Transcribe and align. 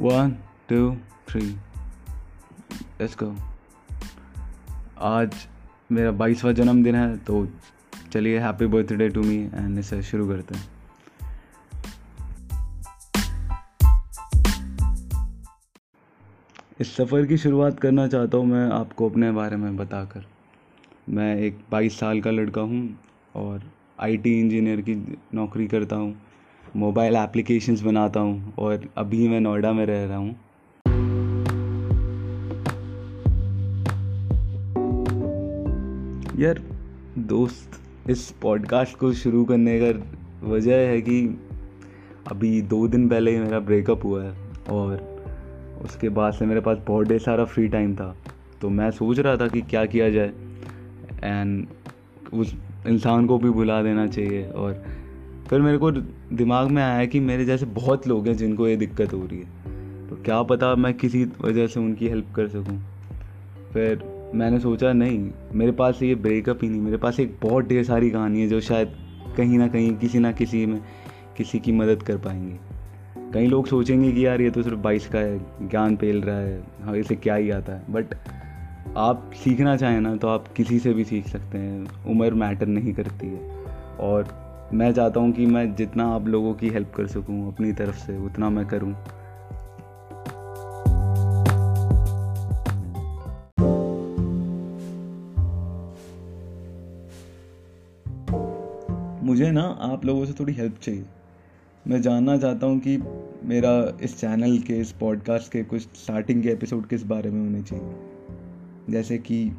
One 0.00 0.32
two 0.68 0.90
three 1.28 1.40
let's 1.40 3.16
go 3.22 3.34
आज 4.98 5.34
मेरा 5.92 6.10
बाईसवा 6.10 6.52
जन्मदिन 6.52 6.94
है 6.94 7.16
तो 7.16 7.46
चलिए 8.12 8.38
happy 8.38 8.66
birthday 8.66 9.08
to 9.08 9.22
me 9.22 9.36
and 9.54 9.78
इसे 9.78 10.02
शुरू 10.02 10.28
करते 10.28 10.54
हैं। 10.54 10.68
इस 16.80 16.94
सफ़र 16.96 17.26
की 17.26 17.36
शुरुआत 17.36 17.80
करना 17.80 18.06
चाहता 18.08 18.38
हूँ 18.38 18.46
मैं 18.46 18.68
आपको 18.70 19.08
अपने 19.10 19.32
बारे 19.32 19.56
में 19.56 19.76
बताकर। 19.76 20.24
मैं 21.08 21.34
एक 21.36 21.58
बाईस 21.70 21.98
साल 22.00 22.20
का 22.20 22.30
लड़का 22.30 22.60
हूँ 22.60 22.98
और 23.34 23.70
आईटी 24.00 24.38
इंजीनियर 24.40 24.80
की 24.80 24.94
नौकरी 25.34 25.66
करता 25.66 25.96
हूँ। 25.96 26.27
मोबाइल 26.76 27.16
एप्लीकेशंस 27.16 27.82
बनाता 27.82 28.20
हूँ 28.20 28.54
और 28.58 28.80
अभी 28.96 29.28
मैं 29.28 29.40
नोएडा 29.40 29.72
में 29.72 29.86
रह 29.86 30.04
रहा 30.04 30.16
हूँ। 30.16 30.36
यार, 36.38 36.62
दोस्त, 37.18 37.70
इस 38.10 38.34
पॉडकास्ट 38.42 38.96
को 38.98 39.12
शुरू 39.12 39.44
करने 39.44 39.80
का 39.80 40.16
वजह 40.48 40.76
है 40.76 41.00
कि 41.00 41.40
अभी 42.30 42.62
दो 42.62 42.88
दिन 42.88 43.08
पहले 43.08 43.30
ही 43.30 43.38
मेरा 43.38 43.60
ब्रेकअप 43.60 44.04
हुआ 44.04 44.24
है 44.24 44.34
और 44.70 45.22
उसके 45.84 46.08
बाद 46.08 46.32
से 46.32 46.46
मेरे 46.46 46.60
पास 46.60 46.78
बहुत 46.86 47.08
ढेर 47.08 47.18
सारा 47.18 47.44
फ्री 47.44 47.68
टाइम 47.68 47.96
था। 47.96 48.16
तो 48.60 48.68
मैं 48.68 48.90
सोच 48.90 49.18
रहा 49.18 49.36
था 49.36 49.48
कि 49.48 49.60
क्या 49.60 49.84
किया 49.84 50.10
जाए। 50.10 50.32
एंड 51.24 51.66
उस 52.34 52.54
इंसान 52.86 53.26
को 53.26 53.38
भी 53.38 53.50
भुला 53.50 53.82
देना 53.82 54.06
चाहिए 54.06 54.48
और 54.48 54.84
फिर 55.50 55.60
मेरे 55.60 55.78
को 55.78 55.90
दिमाग 55.90 56.68
में 56.68 56.82
आया 56.82 57.04
कि 57.06 57.20
मेरे 57.20 57.44
जैसे 57.44 57.66
बहुत 57.66 58.08
लोग 58.08 58.28
हैं 58.28 58.36
जिनको 58.36 58.68
ये 58.68 58.76
दिक्कत 58.76 59.12
हो 59.12 59.26
रही 59.26 59.38
है। 59.38 59.46
तो 60.08 60.16
क्या 60.16 60.42
पता 60.42 60.74
मैं 60.74 60.94
किसी 60.94 61.24
वजह 61.24 61.66
से 61.66 61.80
उनकी 61.80 62.08
हेल्प 62.08 62.26
कर 62.36 62.48
सकूँ? 62.48 62.82
फिर 63.72 64.02
मैंने 64.34 64.60
सोचा, 64.60 64.92
नहीं, 64.92 65.30
मेरे 65.54 65.72
पास 65.72 66.02
ये 66.02 66.14
ब्रेकअप 66.14 66.58
ही 66.62 66.68
नहीं, 66.68 66.80
मेरे 66.80 66.96
पास 66.96 67.20
एक 67.20 67.36
बहुत 67.42 67.68
ढेर 67.68 67.84
सारी 67.84 68.10
कहानी 68.10 68.40
है 68.40 68.48
जो 68.48 68.60
शायद 68.60 68.92
कहीं 69.36 69.58
ना 69.58 69.68
कहीं 69.68 69.96
किसी 69.96 70.18
ना 70.18 70.32
किसी 70.32 70.66
में 70.66 70.80
किसी 71.36 71.58
की 71.58 71.72
मदद 71.72 72.02
कर 72.02 72.16
पाएँगे। 72.16 72.56
कई 73.32 73.46
लोग 73.46 73.66
सोचेंगे 73.66 74.12
कि 74.12 74.26
यार 74.26 74.40
ये 74.40 74.50
तो 74.50 74.62
सिर्फ़ 74.62 74.78
बाईस 74.78 75.08
का 75.08 75.18
है 75.18 75.38
ज्ञान 75.68 75.96
पेल 75.96 76.22
रहा 76.22 76.38
है 76.38 76.62
हाँ 76.82 76.96
इसे 76.96 77.14
क्या 77.14 77.34
ही 77.34 77.50
आता 77.50 77.72
है। 77.72 77.92
बट 77.92 78.14
आप 78.96 79.30
सीखना 79.34 79.76
चाहें 79.76 80.00
ना 80.00 80.16
तो 80.16 80.28
आप 80.28 80.48
किसी 80.48 80.78
से 80.78 80.94
भी 80.94 81.04
सीख 81.04 81.26
सकते 81.26 81.58
हैं, 81.58 81.86
उम्र 82.06 82.34
मैटर 82.34 82.66
नहीं 82.66 82.92
करती 82.92 83.26
है। 83.26 83.40
और 84.00 84.47
मैं 84.74 84.92
चाहता 84.92 85.20
हूँ 85.20 85.32
कि 85.32 85.46
मैं 85.46 85.74
जितना 85.74 86.04
आप 86.04 86.26
लोगों 86.26 86.54
की 86.54 86.68
हेल्प 86.68 86.92
कर 86.96 87.06
सकूँ, 87.06 87.52
अपनी 87.52 87.72
तरफ़ 87.72 87.96
से, 87.96 88.26
उतना 88.26 88.50
मैं 88.50 88.66
करूँ। 88.66 88.94
मुझे 99.22 99.50
ना 99.50 99.62
आप 99.62 100.04
लोगों 100.04 100.24
से 100.24 100.32
थोड़ी 100.32 100.52
हेल्प 100.52 100.78
चाहिए। 100.82 101.04
मैं 101.86 102.02
जानना 102.02 102.36
चाहता 102.38 102.66
हूँ 102.66 102.78
कि 102.78 102.96
मेरा 103.44 103.98
इस 104.02 104.20
चैनल 104.20 104.58
के, 104.58 104.74
इस 104.74 104.92
पॉडकास्ट 104.92 105.52
के, 105.52 105.62
कुछ 105.64 105.82
स्टार्टिंग 105.82 106.42
के 106.42 106.48
एपिसोड 106.48 106.86
किस 106.86 107.02
बारे 107.02 107.30
में 107.30 107.40
होने 107.40 107.62
चाहिए। 107.62 107.92
जैसे 108.90 109.18
कि 109.18 109.52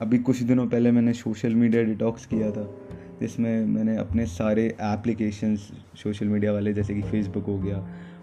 अभी 0.00 0.18
कुछ 0.18 0.42
दिनों 0.42 0.66
पहले 0.66 0.90
मैंने 0.90 1.12
सोशल 1.12 1.54
मीडिया 1.54 1.82
डिटॉक्स 1.82 2.26
किया 2.26 2.50
था। 2.50 2.70
जिसमें 3.20 3.66
मैंने 3.66 3.96
अपने 3.96 4.26
सारे 4.26 4.66
एप्लीकेशंस 4.82 5.70
सोशल 6.02 6.26
मीडिया 6.26 6.52
वाले, 6.52 6.72
जैसे 6.72 6.94
कि 6.94 7.02
फेसबुक 7.02 7.46
हो 7.46 7.58
गया 7.58 7.78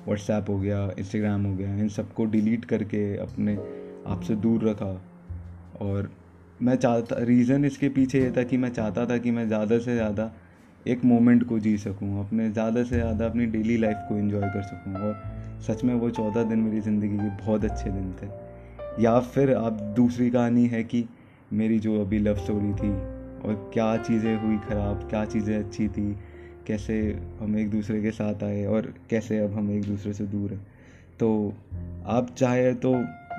व्हाट्सएप 0.05 0.49
हो 0.49 0.57
गया 0.59 0.89
इंस्टाग्राम 0.99 1.45
हो 1.45 1.55
गया, 1.55 1.75
इन 1.75 1.89
सबको 1.89 2.25
डिलीट 2.25 2.65
करके 2.65 3.01
अपने 3.17 3.55
आप 4.07 4.21
से 4.21 4.35
दूर 4.35 4.69
रखा। 4.69 4.91
और 5.81 6.09
मैं 6.59 6.75
चाहता 6.75 7.15
रीज़न 7.23 7.65
इसके 7.65 7.89
पीछे 7.89 8.19
ये 8.19 8.31
था 8.31 8.43
कि 8.43 8.57
मैं 8.57 8.69
चाहता 8.69 9.05
था 9.05 9.17
कि 9.17 9.31
मैं 9.31 9.47
ज़्यादा 9.47 9.77
से 9.79 9.95
ज़्यादा 9.95 10.31
एक 10.87 11.03
मोमेंट 11.05 11.43
को 11.43 11.59
जी 11.59 11.77
सकूँ, 11.77 12.25
अपने 12.25 12.49
ज़्यादा 12.51 12.83
से 12.83 12.95
ज़्यादा 12.95 13.25
अपनी 13.25 13.45
डेली 13.45 13.77
लाइफ 13.77 13.97
को 14.09 14.17
इन्जॉय 14.17 14.41
कर 14.41 14.61
सकूँ। 14.61 14.93
और 14.93 15.59
सच 15.67 15.83
में 15.83 15.93
वो 15.93 16.09
चौदह 16.09 16.43
दिन 16.43 16.59
मेरी 16.59 16.81
ज़िंदगी 16.81 17.17
के 17.17 17.29
बहुत 17.45 17.65
अच्छे 17.65 17.89
दिन 17.89 18.13
थे। 18.21 19.03
या 19.03 19.19
फिर 19.19 19.53
आप 19.55 19.81
दूसरी 19.95 20.29
कहानी 20.29 20.65
है 20.67 20.83
कि 20.83 21.07
मेरी 21.53 21.79
जो 21.79 22.01
अभी 22.01 22.19
लव 22.19 22.35
स्टोरी 22.35 22.73
थी 22.73 22.91
और 23.45 23.69
क्या 23.73 23.95
चीज़ें 23.97 24.35
हुई 24.35 24.57
ख़राब, 24.59 25.07
क्या 25.09 25.25
चीज़ें 25.25 25.57
अच्छी 25.57 25.87
थी, 25.87 26.15
कैसे 26.67 26.97
हम 27.39 27.57
एक 27.57 27.69
दूसरे 27.69 28.01
के 28.01 28.11
साथ 28.11 28.43
आए 28.43 28.65
और 28.65 28.93
कैसे 29.09 29.37
अब 29.39 29.53
हम 29.53 29.71
एक 29.71 29.85
दूसरे 29.85 30.13
से 30.13 30.25
दूर 30.25 30.53
हैं। 30.53 30.65
तो 31.19 31.53
आप 32.07 32.35
चाहे 32.37 32.73
तो 32.75 32.93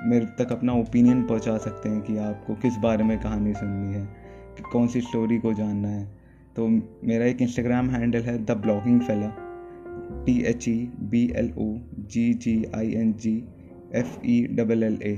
मेरे 0.05 0.25
तक 0.37 0.51
अपना 0.51 0.73
ओपिनियन 0.73 1.23
पहुँचा 1.23 1.57
सकते 1.57 1.89
हैं 1.89 2.01
कि 2.01 2.17
आपको 2.17 2.55
किस 2.55 2.77
बारे 2.77 3.03
में 3.03 3.19
कहानी 3.19 3.53
सुननी 3.53 3.93
है, 3.93 4.05
कि 4.57 4.63
कौन 4.71 4.87
सी 4.87 5.01
स्टोरी 5.01 5.37
को 5.39 5.53
जानना 5.53 5.87
है। 5.87 6.07
तो 6.55 6.67
मेरा 6.67 7.25
एक 7.25 7.41
इंस्टाग्राम 7.41 7.89
हैंडल 7.89 8.21
है 8.21 8.37
the 8.45 8.51
blogging 8.51 9.01
fella 9.01 9.27
T 10.25 10.39
H 10.41 10.67
E 10.69 10.91
B 11.01 11.23
L 11.35 11.51
O 11.57 11.73
G 12.11 12.33
G 12.33 12.63
I 12.75 12.93
N 12.93 13.13
G 13.13 13.35
F 13.95 14.17
E 14.25 14.41
double 14.51 14.83
L 14.83 14.99
A 15.03 15.13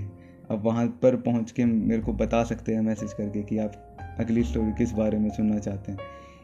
अब 0.52 0.62
वहाँ 0.66 0.86
पर 1.02 1.16
पहुँच 1.16 1.52
के 1.52 1.66
मेरे 1.66 2.02
को 2.02 2.13
बता 2.13 2.44
सकते 2.44 2.74
हैं 2.74 2.81
मैसेज 2.81 3.13
करके 3.13 3.44
कि 3.44 3.58
आप 3.58 3.91
अगली 4.19 4.44
स्टोरी 4.44 4.72
किस 4.72 4.91
बारे 4.91 5.17
में 5.17 5.29
सुनना 5.29 5.59
चाहते 5.59 5.91
हैं। 5.91 5.99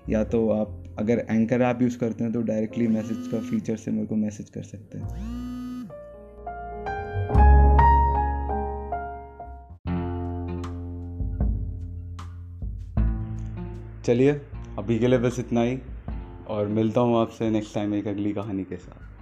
या 0.09 0.23
तो 0.23 0.49
आप, 0.49 0.83
अगर 0.99 1.25
एंकर 1.29 1.61
ऐप 1.61 1.81
यूज़ 1.81 1.97
करते 1.97 2.23
हैं 2.23 2.33
तो 2.33 2.41
डायरेक्टली 2.41 2.87
मैसेज 2.87 3.27
का 3.31 3.39
फीचर 3.39 3.75
से 3.75 3.91
मेरे 3.91 4.07
को 4.07 4.15
मैसेज 4.15 4.49
कर 4.49 4.63
सकते 4.63 4.97
हैं। 4.97 5.07
चलिए, 14.03 14.31
अभी 14.77 14.99
के 14.99 15.07
लिए 15.07 15.19
बस 15.19 15.39
इतना 15.39 15.61
ही, 15.61 15.79
और 16.47 16.67
मिलता 16.67 17.01
हूँ 17.01 17.21
आपसे 17.21 17.49
नेक्स्ट 17.49 17.75
टाइम 17.75 17.93
एक 17.93 18.07
अगली 18.07 18.33
कहानी 18.33 18.63
के 18.63 18.77
साथ। 18.77 19.16